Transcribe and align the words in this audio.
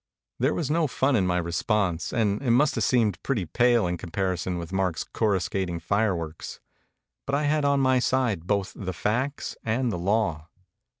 There 0.39 0.55
was 0.55 0.71
no 0.71 0.87
fun 0.87 1.15
in 1.15 1.27
my 1.27 1.37
response 1.37 2.11
and 2.11 2.41
it 2.41 2.49
must 2.49 2.73
have 2.73 2.83
seemed 2.83 3.21
pretty 3.21 3.45
pale 3.45 3.85
in 3.85 3.97
comparison 3.97 4.57
with 4.57 4.73
Mark's 4.73 5.03
corruscating 5.03 5.79
fireworks; 5.79 6.59
but 7.27 7.35
I 7.35 7.43
had 7.43 7.65
on 7.65 7.81
my 7.81 7.99
side 7.99 8.47
both 8.47 8.73
the 8.75 8.93
facts 8.93 9.55
and 9.63 9.91
the 9.91 9.99
law. 9.99 10.47